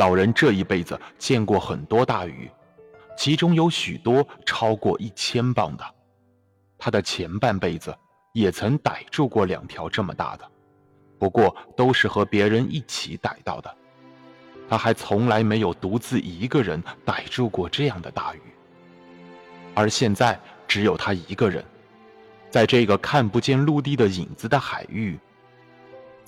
[0.00, 2.50] 老人这一辈子见过很多大鱼，
[3.18, 5.84] 其中有许多超过一千磅的。
[6.78, 7.94] 他的前半辈子
[8.32, 10.50] 也曾逮住过两条这么大的，
[11.18, 13.76] 不过都是和别人一起逮到的。
[14.70, 18.40] 他还从来没有独自一个人逮住过这样的大鱼。
[19.74, 21.62] 而现在只有他一个人，
[22.48, 25.20] 在这个看不见陆地的影子的海域。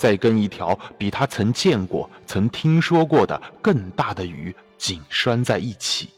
[0.03, 6.11] 在跟一条比他曾见过、曾听说过的更大的鱼紧拴在一起。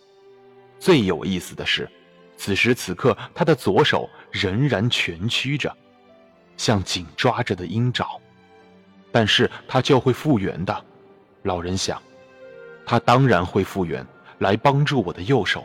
[0.79, 1.87] 最有意思的是，
[2.35, 5.71] 此时此刻他的左手仍然蜷曲着，
[6.57, 8.19] 像紧抓着的鹰爪。
[9.13, 10.85] 但是他就会复原的，
[11.43, 12.01] 老人想，
[12.87, 14.03] 他当然会复原，
[14.39, 15.63] 来帮助我的右手。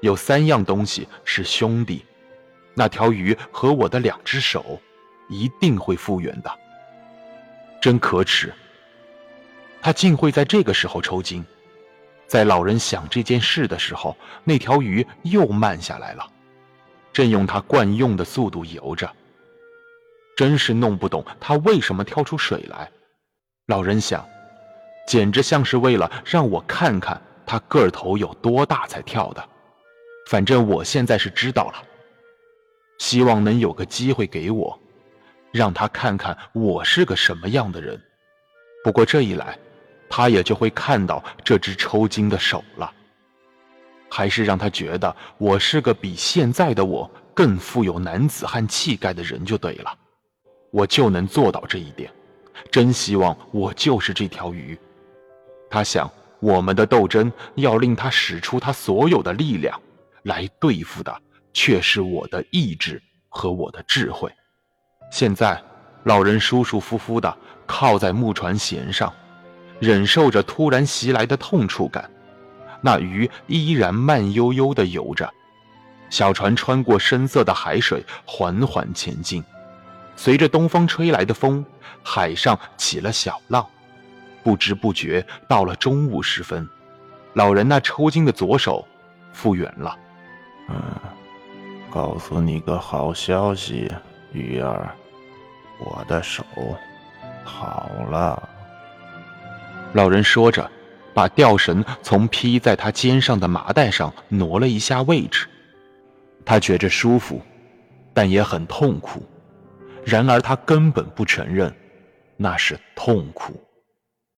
[0.00, 2.04] 有三样东西是兄弟，
[2.72, 4.80] 那条鱼和我的两只手，
[5.28, 6.61] 一定会复原的。
[7.82, 8.54] 真可耻！
[9.80, 11.44] 他竟会在这个时候抽筋。
[12.28, 16.24] 在老人想这件事的时候，那条鱼又慢下来了，
[17.12, 19.12] 正用他惯用的速度游着。
[20.36, 22.88] 真是弄不懂他为什么跳出水来。
[23.66, 24.24] 老人想，
[25.08, 29.48] 简直像是为了让我看看他个头有多大才跳的。
[30.30, 31.82] 反正我现在是知道了，
[33.00, 34.81] 希望能有个机会给我。
[35.52, 38.00] 让他看看我是个什么样的人。
[38.82, 39.56] 不过这一来，
[40.08, 42.92] 他也就会看到这只抽筋的手了。
[44.10, 49.96] 还是让他觉得我是个比现在的我更富有男子汉气概的人就对了。
[50.70, 52.10] 我就能做到这一点。
[52.70, 54.78] 真希望我就是这条鱼。
[55.70, 59.80] 他想，我们的斗争要令他使出他所有的力量
[60.24, 61.22] 来对付的，
[61.54, 64.30] 却是我的意志和我的智慧。
[65.12, 65.62] 现在，
[66.04, 69.12] 老人舒舒服服地靠在木船舷上，
[69.78, 72.10] 忍受着突然袭来的痛楚感。
[72.80, 75.30] 那鱼依然慢悠悠地游着，
[76.08, 79.44] 小船穿过深色的海水，缓缓前进。
[80.16, 81.62] 随着东风吹来的风，
[82.02, 83.66] 海上起了小浪。
[84.42, 86.66] 不知不觉到了中午时分，
[87.34, 88.88] 老人那抽筋的左手
[89.34, 89.94] 复原了。
[90.70, 90.82] 嗯，
[91.90, 93.92] 告诉你个好消息，
[94.32, 94.90] 鱼儿。
[95.84, 96.44] 我的手
[97.44, 98.48] 好了。
[99.92, 100.70] 老人说着，
[101.12, 105.46] 把吊绳从披在他肩上的麻袋上挪了一下位置。
[106.44, 107.40] 他觉着舒服，
[108.14, 109.22] 但也很痛苦。
[110.04, 111.72] 然而他根本不承认，
[112.36, 113.62] 那是痛苦。